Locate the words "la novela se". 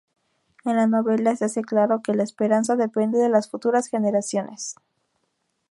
0.77-1.45